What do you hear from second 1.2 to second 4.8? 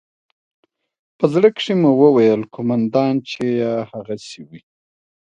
زړه کښې مې وويل قومندان چې يې هغسې وي.